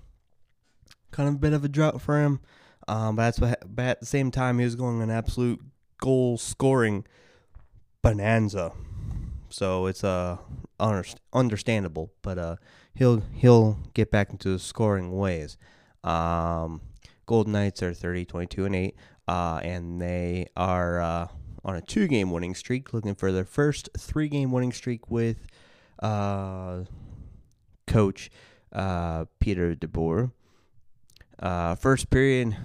kind 1.11 1.27
of 1.27 1.35
a 1.35 1.37
bit 1.39 1.53
of 1.53 1.65
a 1.65 1.69
drought 1.69 2.01
for 2.01 2.21
him. 2.21 2.39
Um, 2.87 3.15
but 3.15 3.37
what, 3.37 3.63
but 3.65 3.85
at 3.85 3.99
the 3.99 4.05
same 4.05 4.31
time, 4.31 4.59
he 4.59 4.65
was 4.65 4.75
going 4.75 5.01
an 5.01 5.11
absolute 5.11 5.59
goal 5.99 6.37
scoring 6.37 7.05
bonanza. 8.01 8.71
So 9.49 9.85
it's 9.85 10.03
uh 10.03 10.37
understandable, 11.33 12.11
but 12.21 12.37
uh 12.37 12.55
he'll 12.95 13.21
he'll 13.35 13.79
get 13.93 14.11
back 14.11 14.31
into 14.31 14.49
the 14.49 14.59
scoring 14.59 15.11
ways. 15.11 15.57
Um, 16.03 16.81
Golden 17.25 17.53
Knights 17.53 17.83
are 17.83 17.93
30, 17.93 18.25
22, 18.25 18.65
and 18.65 18.75
8, 18.75 18.95
uh, 19.27 19.59
and 19.63 20.01
they 20.01 20.47
are 20.55 21.01
uh, 21.01 21.27
on 21.63 21.75
a 21.75 21.81
two 21.81 22.07
game 22.07 22.31
winning 22.31 22.55
streak, 22.55 22.93
looking 22.93 23.15
for 23.15 23.31
their 23.31 23.45
first 23.45 23.89
three 23.97 24.27
game 24.27 24.51
winning 24.51 24.71
streak 24.71 25.09
with 25.09 25.47
uh, 25.99 26.83
coach 27.87 28.29
uh, 28.73 29.25
Peter 29.39 29.75
DeBoer. 29.75 30.31
Uh, 31.39 31.75
first 31.75 32.09
period 32.09 32.55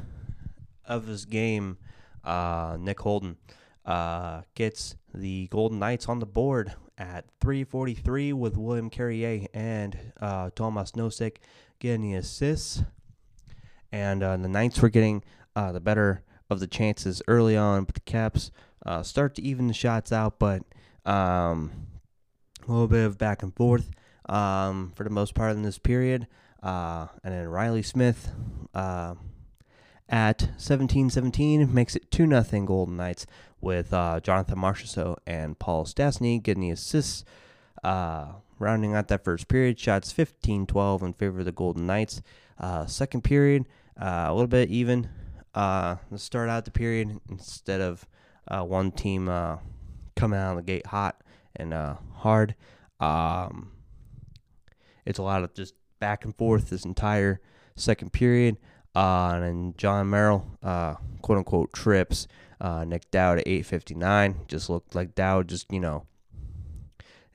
of 0.85 1.07
this 1.07 1.25
game, 1.25 1.78
uh, 2.25 2.76
Nick 2.78 3.00
Holden 3.00 3.37
uh, 3.85 4.43
gets 4.55 4.97
the 5.14 5.49
Golden 5.49 5.78
Knights 5.78 6.09
on 6.09 6.19
the 6.19 6.26
board 6.26 6.75
at 6.99 7.26
3:43 7.40 8.33
with 8.33 8.57
William 8.57 8.90
Carrier 8.90 9.47
and 9.55 9.99
uh, 10.21 10.50
Tomas 10.55 10.93
Nosek 10.93 11.37
getting 11.78 12.02
the 12.02 12.14
assists, 12.14 12.83
and 13.97 14.23
uh, 14.23 14.37
the 14.37 14.49
Knights 14.49 14.83
were 14.83 14.91
getting 14.91 15.25
uh, 15.55 15.73
the 15.73 15.81
better 15.81 16.23
of 16.50 16.61
the 16.61 16.67
chances 16.67 17.23
early 17.26 17.57
on, 17.57 17.85
but 17.85 17.95
the 17.95 18.03
Caps 18.03 18.50
uh, 18.85 19.03
start 19.03 19.35
to 19.37 19.43
even 19.43 19.69
the 19.69 19.75
shots 19.75 20.12
out, 20.12 20.38
but 20.38 20.62
um, 21.07 21.73
a 22.69 22.71
little 22.71 22.88
bit 22.88 23.07
of 23.07 23.17
back 23.17 23.43
and 23.43 23.57
forth 23.57 23.91
um, 24.29 24.93
for 24.95 25.05
the 25.05 25.11
most 25.11 25.35
part 25.35 25.53
in 25.53 25.62
this 25.62 25.79
period. 25.79 26.26
Uh, 26.62 27.07
and 27.25 27.33
then 27.33 27.49
Riley 27.49 27.83
Smith 27.83 28.33
uh, 28.75 29.15
at 30.11 30.50
17-17 30.59 31.73
makes 31.73 31.97
it 31.97 32.11
2 32.11 32.26
nothing 32.26 32.67
Golden 32.67 32.99
Knights 32.99 33.26
with 33.62 33.95
uh, 33.95 34.21
Jonathan 34.21 34.59
Marchessault 34.59 35.17
and 35.26 35.59
Paul 35.59 35.87
Stastny 35.87 36.43
getting 36.43 36.65
the 36.65 36.71
assists. 36.71 37.25
Rounding 38.59 38.95
out 38.95 39.09
that 39.09 39.25
first 39.25 39.49
period, 39.49 39.79
shots 39.79 40.12
15-12 40.12 41.03
in 41.03 41.12
favor 41.15 41.38
of 41.41 41.45
the 41.47 41.53
Golden 41.53 41.87
Knights. 41.87 42.21
Second 42.87 43.23
period, 43.23 43.67
a 43.97 44.33
little 44.33 44.47
bit 44.47 44.69
even. 44.71 45.09
Uh, 45.55 45.97
to 46.11 46.19
start 46.19 46.50
out 46.50 46.67
the 46.67 46.71
period 46.71 47.19
instead 47.31 47.81
of 47.81 48.07
uh, 48.49 48.62
one 48.62 48.93
team 48.93 49.26
uh, 49.26 49.57
coming 50.15 50.38
out 50.38 50.50
of 50.50 50.57
the 50.59 50.62
gate 50.62 50.87
hot 50.87 51.23
and 51.55 51.73
uh, 51.73 51.95
hard. 52.17 52.55
Um, 53.00 53.73
it's 55.07 55.19
a 55.19 55.23
lot 55.23 55.45
of 55.45 55.55
just 55.55 55.75
back 55.99 56.25
and 56.26 56.37
forth 56.37 56.69
this 56.69 56.85
entire 56.85 57.41
second 57.75 58.12
period. 58.12 58.59
Uh, 58.95 59.41
and 59.43 59.76
Jon 59.79 60.11
Merrill, 60.11 60.47
uh, 60.62 60.97
quote 61.23 61.38
unquote, 61.38 61.73
trips 61.73 62.26
uh, 62.61 62.85
Nick 62.85 63.11
Dowd 63.11 63.38
at 63.38 63.47
8:59. 63.47 64.47
Just 64.49 64.71
looked 64.71 64.95
like 64.95 65.15
Dowd 65.15 65.49
just 65.49 65.71
you 65.73 65.81
know, 65.81 66.07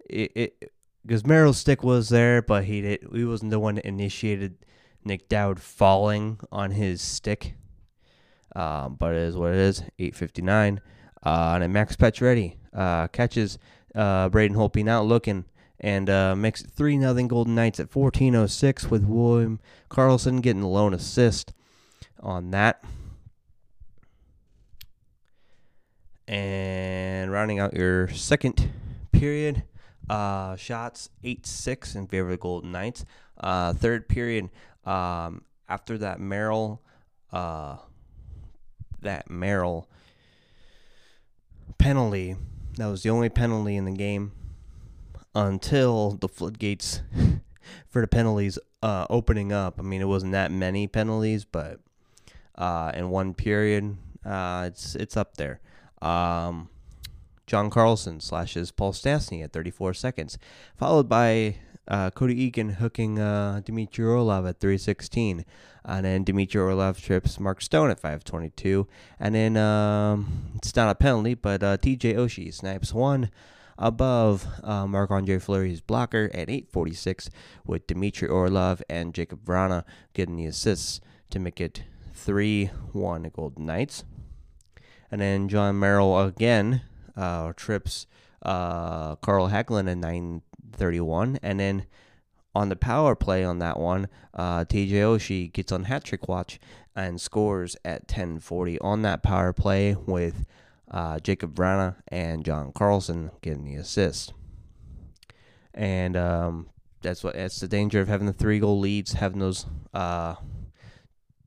it 0.10 0.32
it 0.36 0.72
because 1.06 1.26
Merrill's 1.26 1.58
stick 1.58 1.84
was 1.84 2.10
there, 2.10 2.42
but 2.42 2.66
he 2.66 2.82
did 2.82 3.08
he 3.14 3.26
wasn't 3.26 3.52
the 3.52 3.60
one 3.60 3.76
that 3.76 3.86
initiated 3.86 4.58
Nick 5.04 5.30
Dowd 5.30 5.60
falling 5.60 6.40
on 6.52 6.72
his 6.72 7.02
stick. 7.02 7.56
Um, 8.56 8.96
but 8.96 9.14
it 9.14 9.22
is 9.22 9.38
what 9.38 9.52
it 9.52 9.60
is. 9.60 9.84
8:59. 10.00 10.80
Uh, 11.24 11.60
and 11.62 11.74
Max 11.74 11.96
Pacioretty 11.96 12.56
uh, 12.74 13.08
catches 13.08 13.58
uh, 13.96 14.30
Braden 14.30 14.58
Holtby 14.58 14.88
out 14.90 15.06
looking 15.06 15.46
and 15.80 16.10
uh, 16.10 16.36
makes 16.36 16.62
it 16.62 16.72
3 16.72 17.00
0 17.00 17.14
Golden 17.28 17.56
Knights 17.56 17.80
at 17.80 17.90
14.06 17.90 18.90
with 18.90 19.04
William 19.04 19.60
Karlsson 19.90 20.42
getting 20.42 20.62
the 20.62 20.68
lone 20.68 20.94
assist 20.94 21.54
on 22.20 22.52
that. 22.52 22.84
And 26.28 27.32
rounding 27.32 27.60
out 27.60 27.74
your 27.74 28.08
second 28.10 28.72
period, 29.12 29.64
uh, 30.10 30.56
shots 30.56 31.10
8 31.24 31.46
6 31.46 31.96
in 31.96 32.08
favor 32.08 32.28
of 32.28 32.32
the 32.32 32.38
Golden 32.38 32.72
Knights. 32.72 33.06
Uh, 33.42 33.74
third 33.74 34.08
period, 34.08 34.50
um, 34.86 35.44
after 35.68 35.98
that 35.98 36.20
Merrill, 36.20 36.82
uh, 37.34 37.78
that 39.02 39.30
Merrill 39.30 39.90
penalty. 41.78 42.36
That 42.78 42.88
was 42.88 43.04
the 43.04 43.10
only 43.10 43.30
penalty 43.30 43.76
in 43.76 43.86
the 43.86 43.92
game 43.92 44.32
until 45.36 46.12
the 46.12 46.30
floodgates 46.30 47.02
for 47.90 48.02
the 48.02 48.08
penalties 48.08 48.60
uh, 48.82 49.08
opening 49.10 49.52
up. 49.52 49.80
I 49.80 49.84
mean, 49.84 50.02
it 50.02 50.08
wasn't 50.08 50.34
that 50.34 50.52
many 50.52 50.88
penalties, 50.88 51.44
but 51.44 51.80
uh, 52.56 52.92
in 52.94 53.10
one 53.10 53.34
period, 53.34 53.98
uh, 54.26 54.66
it's 54.68 54.96
it's 54.96 55.18
up 55.18 55.38
there. 55.38 55.60
Um, 56.02 56.70
John 57.48 57.70
Carlson 57.70 58.20
slashes 58.20 58.72
Paul 58.72 58.94
Stastny 58.94 59.44
at 59.44 59.52
34 59.52 59.94
seconds, 59.94 60.38
followed 60.78 61.10
by 61.10 61.58
uh, 61.92 62.10
Cody 62.10 62.50
Eakin 62.50 62.76
hooking 62.76 63.20
uh, 63.20 63.62
Dmitry 63.64 64.06
Orlov 64.06 64.46
at 64.48 64.60
316. 64.60 65.46
And 65.84 66.06
then 66.06 66.24
Dmitry 66.24 66.62
Orlov 66.62 67.02
trips 67.02 67.40
Mark 67.40 67.62
Stone 67.62 67.92
at 67.92 68.00
522. 68.00 68.88
And 69.20 69.36
then 69.36 69.58
um, 69.58 70.54
it's 70.56 70.76
not 70.76 70.90
a 70.90 70.96
penalty, 70.96 71.34
but 71.34 71.62
uh, 71.62 71.78
TJ 71.78 72.16
Oshie 72.16 72.54
snipes 72.54 72.94
one 72.94 73.30
above 73.78 74.48
uh, 74.64 74.88
Marc 74.88 75.12
Andre 75.12 75.38
Fleury's 75.38 75.82
blocker 75.82 76.32
at 76.34 76.50
846 76.50 77.30
with 77.66 77.88
Dmitry 77.88 78.30
Orlov 78.30 78.82
and 78.90 79.14
Jakub 79.14 79.44
Vrana 79.44 79.84
getting 80.14 80.38
the 80.38 80.46
assists 80.46 81.02
to 81.30 81.40
make 81.40 81.60
it 81.60 81.84
3 82.14 82.68
1 82.94 83.32
Golden 83.36 83.66
Knights. 83.66 84.06
And 85.12 85.20
then 85.20 85.50
Jon 85.50 85.78
Merrill 85.78 86.18
again 86.22 86.84
uh, 87.18 87.52
trips 87.58 88.06
uh, 88.44 89.16
Carl 89.18 89.50
Hagelin 89.50 89.92
at 89.92 89.98
931. 90.72 91.40
And 91.42 91.60
then 91.60 91.86
on 92.54 92.70
the 92.70 92.76
power 92.76 93.16
play 93.16 93.44
on 93.44 93.60
that 93.60 93.80
one, 93.80 94.08
uh, 94.34 94.66
TJ 94.66 94.92
Oshie 94.92 95.52
gets 95.52 95.72
on 95.72 95.86
hat 95.86 96.04
trick 96.04 96.28
watch 96.28 96.60
and 96.96 97.20
scores 97.20 97.76
at 97.86 98.08
10:40 98.08 98.78
on 98.82 99.02
that 99.04 99.24
power 99.24 99.54
play 99.54 99.96
with 99.96 100.46
uh, 100.90 101.18
Jakub 101.20 101.54
Vrana 101.54 101.96
and 102.10 102.44
John 102.44 102.72
Carlson 102.74 103.32
getting 103.42 103.64
the 103.64 103.76
assist. 103.76 104.34
And 105.74 106.18
um, 106.18 106.70
that's 107.02 107.24
what 107.24 107.36
that's 107.36 107.60
the 107.60 107.68
danger 107.68 108.02
of 108.02 108.10
having 108.10 108.28
the 108.28 108.34
three 108.34 108.60
goal 108.60 108.80
leads, 108.80 109.14
having 109.14 109.40
those 109.40 109.66
uh, 109.94 110.36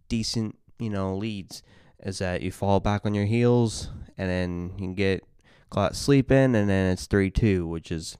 decent 0.09 0.59
you 0.79 0.89
know 0.89 1.15
leads, 1.15 1.63
is 2.03 2.19
that 2.19 2.41
you 2.41 2.51
fall 2.51 2.81
back 2.81 3.05
on 3.05 3.15
your 3.15 3.27
heels 3.27 3.91
and 4.17 4.31
then 4.31 4.71
you 4.75 4.79
can 4.79 4.95
get 4.95 5.25
caught 5.71 5.97
sleeping, 5.97 6.55
and 6.55 6.69
then 6.69 6.93
it's 6.93 7.07
three 7.07 7.31
two, 7.31 7.67
which 7.67 7.91
is 7.91 8.17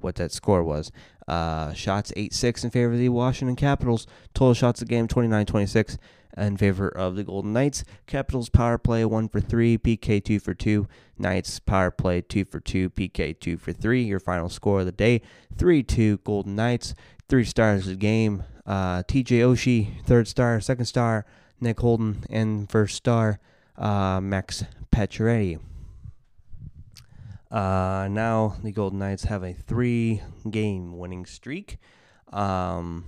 what 0.00 0.16
that 0.16 0.32
score 0.32 0.62
was. 0.62 0.90
Uh, 1.26 1.72
shots 1.74 2.12
8 2.16 2.32
6 2.32 2.64
in 2.64 2.70
favor 2.70 2.92
of 2.92 2.98
the 2.98 3.08
Washington 3.10 3.56
Capitals. 3.56 4.06
Total 4.34 4.54
shots 4.54 4.80
of 4.80 4.88
the 4.88 4.94
game 4.94 5.08
29 5.08 5.46
26 5.46 5.98
in 6.36 6.56
favor 6.56 6.88
of 6.88 7.16
the 7.16 7.24
Golden 7.24 7.52
Knights. 7.52 7.84
Capitals 8.06 8.48
power 8.48 8.78
play 8.78 9.04
1 9.04 9.28
for 9.28 9.40
3, 9.40 9.78
PK 9.78 10.24
2 10.24 10.38
for 10.38 10.54
2. 10.54 10.88
Knights 11.18 11.58
power 11.60 11.90
play 11.90 12.20
2 12.20 12.44
for 12.44 12.60
2, 12.60 12.90
PK 12.90 13.38
2 13.38 13.56
for 13.56 13.72
3. 13.72 14.02
Your 14.02 14.20
final 14.20 14.48
score 14.48 14.80
of 14.80 14.86
the 14.86 14.92
day 14.92 15.22
3 15.56 15.82
2 15.82 16.18
Golden 16.18 16.56
Knights. 16.56 16.94
Three 17.28 17.44
stars 17.44 17.82
of 17.82 17.90
the 17.90 17.96
game. 17.96 18.44
Uh, 18.64 19.02
TJ 19.02 19.40
Oshie, 19.40 20.02
third 20.04 20.28
star. 20.28 20.60
Second 20.60 20.86
star, 20.86 21.26
Nick 21.60 21.80
Holden. 21.80 22.24
And 22.30 22.70
first 22.70 22.96
star, 22.96 23.38
uh, 23.76 24.20
Max 24.22 24.64
Pacioretty. 24.90 25.58
Uh, 27.50 28.08
now 28.10 28.56
the 28.62 28.72
Golden 28.72 28.98
Knights 28.98 29.24
have 29.24 29.42
a 29.42 29.54
three-game 29.54 30.98
winning 30.98 31.24
streak, 31.24 31.78
um, 32.32 33.06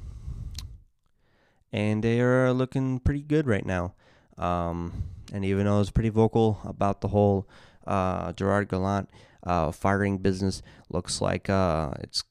and 1.73 2.03
they 2.03 2.21
are 2.21 2.53
looking 2.53 3.01
pretty 3.01 3.23
good 3.23 3.47
right 3.47 3.67
now. 3.67 3.95
Um, 4.39 5.05
and 5.33 5.45
even 5.45 5.67
though 5.67 5.77
I 5.77 5.79
was 5.79 5.91
pretty 5.91 6.09
vocal 6.09 6.59
about 6.65 7.03
the 7.03 7.09
whole 7.09 7.49
uh, 7.87 8.33
Gerard 8.33 8.69
Gallant 8.69 9.11
uh, 9.43 9.73
firing 9.73 10.19
business, 10.19 10.63
looks 10.89 11.21
like 11.21 11.51
uh, 11.51 11.93
it's 12.01 12.25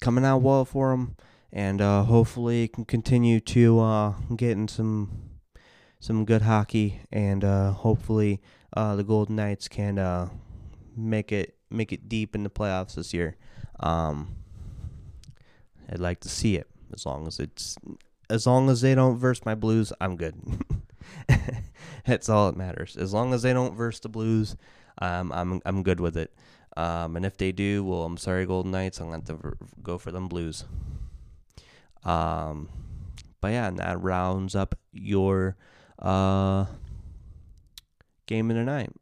coming 0.00 0.24
out 0.24 0.42
well 0.42 0.64
for 0.64 0.92
him, 0.92 1.16
and 1.52 1.80
uh, 1.80 2.04
hopefully 2.04 2.64
it 2.64 2.72
can 2.72 2.84
continue 2.84 3.40
to 3.40 3.80
uh, 3.80 4.14
get 4.36 4.52
in 4.52 4.68
some 4.68 5.22
some 5.98 6.24
good 6.24 6.42
hockey, 6.42 7.00
and 7.10 7.42
uh, 7.42 7.72
hopefully 7.72 8.40
uh, 8.76 8.94
the 8.94 9.02
Golden 9.02 9.34
Knights 9.36 9.66
can 9.66 9.98
uh, 9.98 10.28
make 10.96 11.32
it 11.32 11.56
make 11.70 11.92
it 11.92 12.08
deep 12.08 12.34
in 12.34 12.42
the 12.42 12.50
playoffs 12.50 12.94
this 12.94 13.12
year. 13.12 13.36
Um, 13.80 14.36
I'd 15.90 15.98
like 15.98 16.20
to 16.20 16.28
see 16.28 16.56
it 16.56 16.68
as 16.92 17.06
long 17.06 17.26
as 17.26 17.38
it's 17.38 17.76
as 18.28 18.46
long 18.46 18.68
as 18.70 18.80
they 18.80 18.94
don't 18.94 19.18
verse 19.18 19.44
my 19.44 19.54
Blues, 19.54 19.92
I'm 20.00 20.16
good. 20.16 20.34
That's 22.06 22.28
all 22.28 22.46
that 22.50 22.56
matters. 22.56 22.96
As 22.96 23.12
long 23.12 23.32
as 23.32 23.42
they 23.42 23.52
don't 23.52 23.76
verse 23.76 24.00
the 24.00 24.08
Blues, 24.08 24.56
um, 24.98 25.32
I'm 25.32 25.60
I'm 25.64 25.82
good 25.82 26.00
with 26.00 26.16
it. 26.16 26.32
Um, 26.76 27.16
and 27.16 27.24
if 27.24 27.36
they 27.36 27.52
do, 27.52 27.84
well, 27.84 28.04
I'm 28.04 28.18
sorry, 28.18 28.44
Golden 28.44 28.72
Knights. 28.72 29.00
I'm 29.00 29.08
to 29.08 29.32
have 29.32 29.40
to 29.40 29.56
go 29.82 29.98
for 29.98 30.10
them 30.10 30.28
Blues. 30.28 30.64
Um, 32.04 32.68
but 33.40 33.48
yeah, 33.48 33.68
and 33.68 33.78
that 33.78 34.00
rounds 34.00 34.54
up 34.54 34.78
your 34.92 35.56
uh, 35.98 36.66
game 38.26 38.50
of 38.50 38.56
the 38.56 38.64
night. 38.64 38.92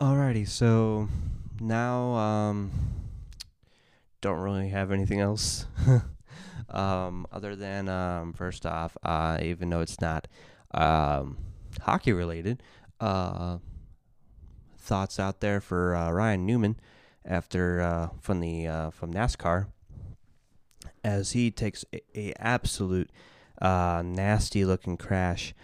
Alrighty, 0.00 0.46
so 0.46 1.08
now 1.60 2.14
um, 2.14 2.70
don't 4.20 4.40
really 4.40 4.68
have 4.68 4.90
anything 4.92 5.20
else. 5.20 5.66
Um, 6.70 7.26
other 7.32 7.56
than 7.56 7.88
um, 7.88 8.32
first 8.34 8.66
off, 8.66 8.96
uh, 9.02 9.38
even 9.40 9.70
though 9.70 9.80
it's 9.80 10.00
not 10.00 10.28
um, 10.72 11.38
hockey 11.80 12.12
related, 12.12 12.62
uh, 13.00 13.58
thoughts 14.76 15.18
out 15.18 15.40
there 15.40 15.60
for 15.60 15.96
uh, 15.96 16.10
Ryan 16.10 16.44
Newman 16.44 16.78
after 17.24 17.80
uh, 17.80 18.08
from 18.20 18.40
the 18.40 18.66
uh, 18.66 18.90
from 18.90 19.12
NASCAR 19.12 19.68
as 21.02 21.32
he 21.32 21.50
takes 21.50 21.84
a, 21.94 22.02
a 22.14 22.34
absolute 22.38 23.10
uh, 23.60 24.02
nasty 24.04 24.64
looking 24.64 24.96
crash 24.96 25.54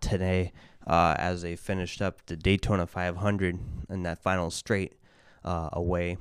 today 0.00 0.52
uh, 0.86 1.14
as 1.18 1.42
they 1.42 1.56
finished 1.56 2.00
up 2.02 2.24
the 2.26 2.36
Daytona 2.36 2.86
500 2.86 3.58
in 3.88 4.02
that 4.02 4.18
final 4.18 4.50
straight 4.50 4.94
uh, 5.44 5.68
away 5.72 6.16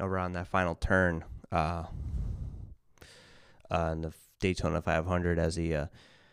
around 0.00 0.32
that 0.32 0.46
final 0.46 0.74
turn 0.74 1.24
uh, 1.50 1.84
uh 3.70 3.90
in 3.92 4.00
the 4.02 4.12
Daytona 4.40 4.80
500 4.80 5.38
as 5.38 5.56
he 5.56 5.74
uh, 5.74 5.86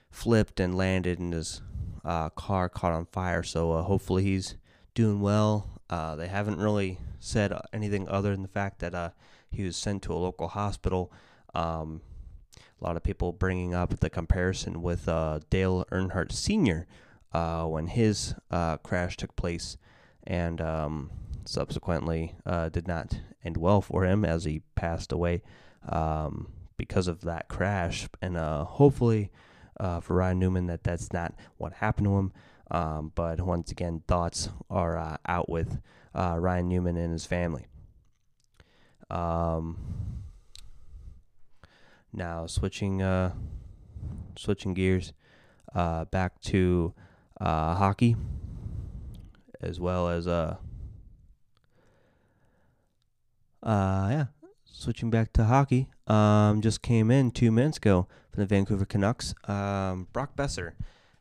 flipped 0.10 0.60
and 0.60 0.78
landed 0.78 1.20
and 1.20 1.34
his 1.34 1.62
uh, 2.04 2.30
car 2.30 2.70
caught 2.70 2.94
on 2.94 3.06
fire. 3.08 3.42
So 3.44 3.82
hopefully 3.82 4.24
he's 4.24 4.56
doing 4.94 5.20
well. 5.20 5.82
they 5.90 6.28
haven't 6.28 6.60
really 6.60 7.00
said 7.20 7.52
anything 7.74 8.08
other 8.08 8.32
than 8.32 8.44
the 8.44 8.48
fact 8.48 8.80
that 8.80 9.14
he 9.50 9.64
was 9.64 9.76
sent 9.76 10.04
to 10.04 10.14
a 10.14 10.16
local 10.16 10.48
hospital. 10.50 11.12
Um, 11.56 12.02
a 12.80 12.84
lot 12.84 12.98
of 12.98 13.04
people 13.04 13.32
bringing 13.32 13.74
up 13.74 14.00
the 14.00 14.10
comparison 14.10 14.82
with 14.82 15.06
Dale 15.06 15.86
Earnhardt 15.92 16.32
Sr., 16.32 16.88
uh, 17.36 17.66
when 17.66 17.88
his 17.88 18.34
uh, 18.50 18.78
crash 18.78 19.18
took 19.18 19.36
place, 19.36 19.76
and 20.26 20.62
um, 20.62 21.12
subsequently 21.44 22.34
uh, 22.46 22.70
did 22.70 22.88
not 22.88 23.20
end 23.44 23.58
well 23.58 23.82
for 23.82 24.06
him 24.06 24.24
as 24.24 24.46
he 24.46 24.62
passed 24.76 25.12
away 25.12 25.42
um, 25.90 26.48
because 26.78 27.10
of 27.10 27.22
that 27.22 27.50
crash. 27.50 28.08
And 28.22 28.38
uh, 28.38 28.64
hopefully 28.64 29.32
uh, 29.78 30.00
for 30.00 30.16
Ryan 30.16 30.40
Newman 30.40 30.68
that 30.68 30.86
that's 30.86 31.12
not 31.12 31.34
what 31.58 31.74
happened 31.74 32.08
to 32.08 32.18
him. 32.18 32.34
Um, 32.72 33.12
but 33.16 33.42
once 33.42 33.70
again, 33.70 34.02
thoughts 34.08 34.48
are 34.70 34.98
uh, 34.98 35.18
out 35.28 35.50
with 35.50 35.82
Ryan 36.16 36.70
Newman 36.70 36.96
and 36.96 37.12
his 37.12 37.26
family. 37.26 37.68
Um, 39.10 39.78
now 42.16 42.48
switching 42.48 43.02
switching 44.38 44.74
gears 44.74 45.14
back 45.74 46.40
to 46.42 46.94
uh, 47.40 47.76
hockey, 47.76 48.16
as 49.62 49.80
well 49.80 50.10
as 50.10 50.28
uh, 50.28 50.56
uh, 53.64 54.08
yeah, 54.10 54.26
switching 54.66 55.10
back 55.10 55.34
to 55.34 55.46
hockey. 55.46 55.90
Um, 56.08 56.62
just 56.62 56.82
came 56.82 57.10
in 57.10 57.32
two 57.32 57.52
minutes 57.52 57.78
ago 57.78 58.08
from 58.32 58.42
the 58.42 58.48
Vancouver 58.48 58.86
Canucks. 58.86 59.34
Um, 59.48 60.08
Brock 60.14 60.36
Boeser 60.36 60.74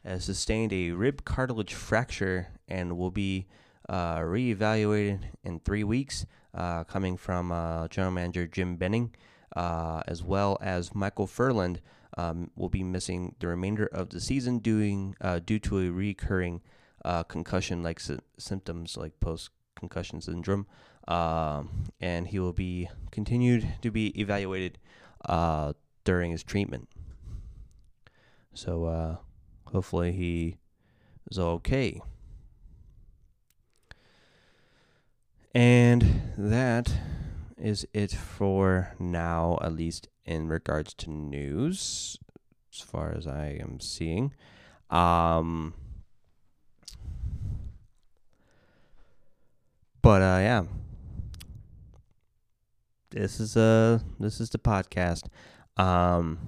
has 0.05 0.25
sustained 0.25 0.73
a 0.73 0.91
rib 0.91 1.25
cartilage 1.25 1.75
fracture 1.75 2.49
and 2.69 2.99
will 2.99 3.11
be 3.11 3.47
uh, 3.89 4.19
reevaluated 4.19 5.25
in 5.43 5.61
three 5.61 5.85
weeks. 5.85 6.27
Uh, 6.55 6.85
coming 6.85 7.17
from 7.17 7.51
uh, 7.51 7.89
General 7.89 8.13
Manager 8.13 8.47
Jim 8.47 8.77
Benning, 8.77 9.13
uh, 9.55 10.03
as 10.07 10.23
well 10.23 10.59
as 10.61 10.95
Michael 10.95 11.27
Ferland, 11.27 11.81
um, 12.17 12.51
will 12.55 12.69
be 12.69 12.85
missing 12.85 13.35
the 13.41 13.49
remainder 13.49 13.87
of 13.87 14.11
the 14.11 14.21
season 14.21 14.59
doing, 14.59 15.17
uh, 15.21 15.41
due 15.45 15.59
to 15.59 15.81
a 15.81 15.91
recurring 15.91 16.61
uh, 17.05 17.23
concussion 17.25 17.83
like 17.83 18.01
sy- 18.01 18.19
symptoms 18.39 18.97
like 18.97 19.19
post 19.21 19.51
concussion 19.75 20.21
syndrome. 20.21 20.67
Um, 21.09 21.85
and 22.01 22.29
he 22.29 22.39
will 22.39 22.53
be 22.53 22.89
continued 23.11 23.75
to 23.83 23.91
be 23.91 24.19
evaluated 24.19 24.79
uh, 25.25 25.75
during 26.05 26.31
his 26.31 26.43
treatment. 26.43 26.89
So 28.55 29.19
hopefully 29.67 30.13
he 30.13 30.59
is 31.31 31.39
okay. 31.39 32.01
And 35.55 36.23
that 36.37 36.93
is 37.65 37.87
it 37.95 38.13
for 38.13 38.95
now, 38.99 39.59
at 39.63 39.73
least 39.73 40.07
in 40.27 40.49
regards 40.49 40.93
to 40.93 41.11
news, 41.11 42.19
as 42.71 42.81
far 42.81 43.11
as 43.17 43.27
I 43.27 43.57
am 43.59 43.81
seeing. 43.81 44.35
Um, 44.91 45.73
but 50.03 50.21
uh, 50.21 50.41
yeah, 50.43 50.65
this 53.09 53.41
is 53.41 53.57
uh 53.57 54.01
this 54.21 54.43
is 54.43 54.51
the 54.51 54.59
podcast. 54.59 55.29
Um, 55.79 56.39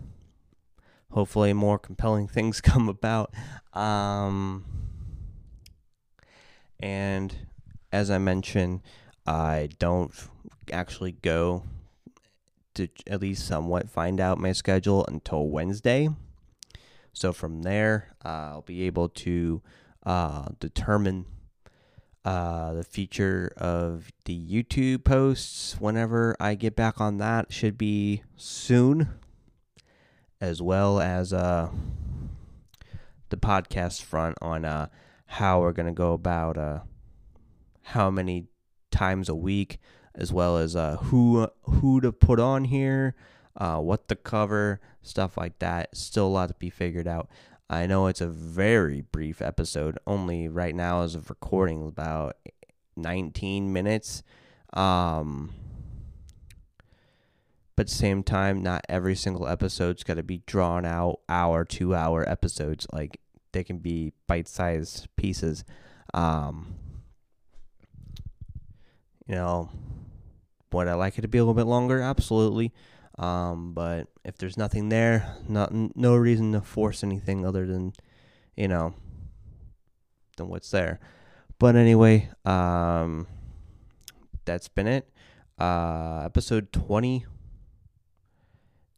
hopefully, 1.12 1.54
more 1.54 1.78
compelling 1.78 2.28
things 2.36 2.60
come 2.60 2.90
about. 2.90 3.32
Um, 3.72 4.66
and 6.78 7.34
as 7.90 8.10
I 8.10 8.18
mentioned, 8.18 8.82
I 9.26 9.70
don't 9.78 10.12
actually 10.72 11.12
go 11.12 11.64
to 12.74 12.88
at 13.06 13.20
least 13.20 13.46
somewhat 13.46 13.90
find 13.90 14.20
out 14.20 14.38
my 14.38 14.52
schedule 14.52 15.04
until 15.06 15.48
Wednesday. 15.48 16.08
So 17.12 17.32
from 17.32 17.62
there, 17.62 18.14
uh, 18.24 18.28
I'll 18.28 18.62
be 18.62 18.82
able 18.82 19.08
to 19.08 19.62
uh, 20.04 20.48
determine 20.60 21.24
uh, 22.26 22.74
the 22.74 22.84
feature 22.84 23.52
of 23.56 24.12
the 24.24 24.38
YouTube 24.38 25.04
posts 25.04 25.76
whenever 25.80 26.36
I 26.38 26.54
get 26.54 26.76
back 26.76 27.00
on 27.00 27.18
that. 27.18 27.52
Should 27.52 27.78
be 27.78 28.22
soon, 28.36 29.08
as 30.40 30.60
well 30.60 31.00
as 31.00 31.32
uh, 31.32 31.70
the 33.30 33.36
podcast 33.36 34.02
front 34.02 34.36
on 34.42 34.64
uh, 34.64 34.88
how 35.26 35.60
we're 35.60 35.72
going 35.72 35.86
to 35.86 35.92
go 35.92 36.12
about 36.12 36.58
uh, 36.58 36.80
how 37.82 38.10
many 38.10 38.48
times 38.90 39.28
a 39.28 39.34
week 39.34 39.78
as 40.16 40.32
well 40.32 40.56
as 40.56 40.74
uh, 40.74 40.96
who 40.96 41.48
who 41.62 42.00
to 42.00 42.10
put 42.10 42.40
on 42.40 42.64
here, 42.64 43.14
uh, 43.56 43.78
what 43.78 44.08
to 44.08 44.16
cover, 44.16 44.80
stuff 45.02 45.36
like 45.36 45.58
that. 45.58 45.96
Still 45.96 46.26
a 46.26 46.28
lot 46.28 46.48
to 46.48 46.54
be 46.54 46.70
figured 46.70 47.06
out. 47.06 47.28
I 47.68 47.86
know 47.86 48.06
it's 48.06 48.20
a 48.20 48.28
very 48.28 49.02
brief 49.02 49.42
episode, 49.42 49.98
only 50.06 50.48
right 50.48 50.74
now 50.74 51.02
as 51.02 51.14
of 51.14 51.28
recording 51.28 51.86
about 51.86 52.36
19 52.96 53.72
minutes. 53.72 54.22
Um, 54.72 55.52
but 57.74 57.90
same 57.90 58.22
time, 58.22 58.62
not 58.62 58.86
every 58.88 59.14
single 59.14 59.46
episode's 59.46 60.04
got 60.04 60.14
to 60.14 60.22
be 60.22 60.42
drawn 60.46 60.86
out 60.86 61.20
hour, 61.28 61.64
two 61.64 61.94
hour 61.94 62.26
episodes. 62.28 62.86
Like 62.92 63.20
they 63.52 63.64
can 63.64 63.78
be 63.78 64.12
bite 64.26 64.48
sized 64.48 65.08
pieces. 65.16 65.64
Um, 66.14 66.76
you 69.26 69.34
know, 69.34 69.70
would 70.76 70.88
I 70.88 70.94
like 70.94 71.18
it 71.18 71.22
to 71.22 71.28
be 71.28 71.38
a 71.38 71.42
little 71.42 71.54
bit 71.54 71.66
longer? 71.66 72.00
Absolutely. 72.00 72.72
Um, 73.18 73.72
but 73.72 74.08
if 74.24 74.36
there's 74.36 74.56
nothing 74.56 74.88
there, 74.88 75.36
not 75.48 75.72
no 75.72 76.16
reason 76.16 76.52
to 76.52 76.60
force 76.60 77.02
anything 77.02 77.46
other 77.46 77.66
than, 77.66 77.94
you 78.56 78.68
know, 78.68 78.94
than 80.36 80.48
what's 80.48 80.70
there. 80.70 81.00
But 81.58 81.76
anyway, 81.76 82.28
um, 82.44 83.26
that's 84.44 84.68
been 84.68 84.86
it. 84.86 85.08
Uh, 85.58 86.22
episode 86.24 86.72
20. 86.72 87.24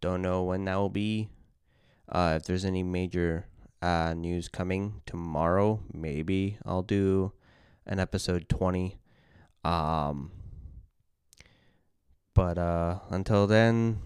Don't 0.00 0.22
know 0.22 0.42
when 0.42 0.64
that 0.64 0.76
will 0.76 0.88
be. 0.88 1.28
Uh, 2.08 2.34
if 2.36 2.46
there's 2.46 2.64
any 2.64 2.82
major 2.82 3.46
uh, 3.82 4.14
news 4.14 4.48
coming 4.48 5.02
tomorrow, 5.06 5.80
maybe 5.92 6.58
I'll 6.64 6.82
do 6.82 7.32
an 7.86 8.00
episode 8.00 8.48
20. 8.48 8.98
Um, 9.64 10.32
but 12.38 12.56
uh, 12.56 13.00
until 13.10 13.48
then, 13.48 13.98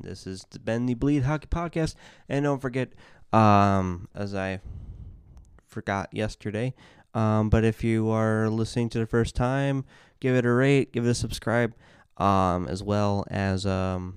this 0.00 0.26
is 0.26 0.46
the 0.48 0.58
Ben 0.58 0.86
the 0.86 0.94
Bleed 0.94 1.24
Hockey 1.24 1.46
Podcast. 1.46 1.94
And 2.26 2.44
don't 2.44 2.58
forget, 2.58 2.94
um, 3.34 4.08
as 4.14 4.34
I 4.34 4.60
forgot 5.68 6.08
yesterday, 6.10 6.72
um, 7.12 7.50
but 7.50 7.62
if 7.62 7.84
you 7.84 8.08
are 8.08 8.48
listening 8.48 8.88
to 8.88 8.98
the 8.98 9.04
first 9.06 9.36
time, 9.36 9.84
give 10.20 10.34
it 10.34 10.46
a 10.46 10.52
rate, 10.54 10.94
give 10.94 11.04
it 11.04 11.10
a 11.10 11.14
subscribe, 11.14 11.74
um, 12.16 12.66
as 12.66 12.82
well 12.82 13.26
as 13.28 13.66
um, 13.66 14.14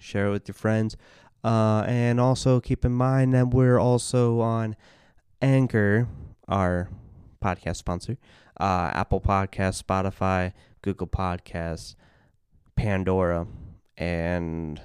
share 0.00 0.26
it 0.26 0.32
with 0.32 0.48
your 0.48 0.56
friends. 0.56 0.96
Uh, 1.44 1.84
and 1.86 2.18
also 2.18 2.58
keep 2.58 2.84
in 2.84 2.90
mind 2.90 3.32
that 3.32 3.50
we're 3.50 3.78
also 3.78 4.40
on 4.40 4.74
Anchor, 5.40 6.08
our 6.48 6.90
podcast 7.40 7.76
sponsor, 7.76 8.18
uh, 8.58 8.90
Apple 8.92 9.20
Podcasts, 9.20 9.80
Spotify, 9.80 10.52
Google 10.82 11.06
Podcasts, 11.06 11.94
Pandora, 12.76 13.46
and 13.96 14.80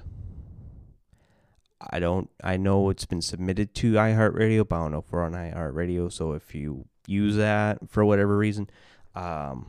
I 1.79 1.99
don't. 1.99 2.29
I 2.43 2.57
know 2.57 2.89
it's 2.89 3.05
been 3.05 3.21
submitted 3.21 3.73
to 3.75 3.93
iHeartRadio, 3.93 4.67
but 4.67 4.75
I 4.75 4.79
don't 4.79 4.91
know 4.91 4.99
if 4.99 5.11
we're 5.11 5.23
on 5.23 5.33
iHeartRadio. 5.33 6.11
So 6.11 6.33
if 6.33 6.55
you 6.55 6.85
use 7.07 7.35
that 7.35 7.89
for 7.89 8.03
whatever 8.03 8.37
reason, 8.37 8.69
um, 9.15 9.67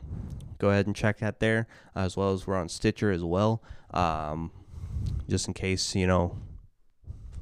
go 0.57 0.69
ahead 0.69 0.87
and 0.87 0.95
check 0.95 1.19
that 1.19 1.39
there, 1.39 1.67
as 1.95 2.17
well 2.17 2.33
as 2.33 2.47
we're 2.47 2.55
on 2.55 2.69
Stitcher 2.69 3.11
as 3.11 3.23
well. 3.23 3.61
Um, 3.91 4.51
just 5.29 5.47
in 5.47 5.53
case 5.53 5.95
you 5.95 6.07
know 6.07 6.37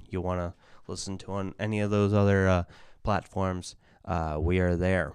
you 0.10 0.22
want 0.22 0.42
to 0.42 0.54
listen 0.88 1.18
to 1.20 1.32
on 1.32 1.56
any 1.60 1.80
of 1.80 1.90
those 1.90 2.14
other 2.14 2.48
uh, 2.48 2.64
platforms, 3.04 3.76
uh, 4.06 4.38
we 4.40 4.60
are 4.60 4.76
there. 4.76 5.14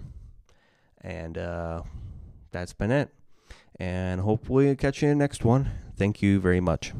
And 1.01 1.37
uh, 1.37 1.83
that's 2.51 2.73
been 2.73 2.91
it. 2.91 3.09
And 3.81 4.21
hopefully, 4.21 4.75
catch 4.75 5.01
you 5.01 5.09
in 5.09 5.17
the 5.17 5.23
next 5.23 5.43
one. 5.43 5.71
Thank 5.97 6.21
you 6.21 6.39
very 6.39 6.59
much. 6.59 6.93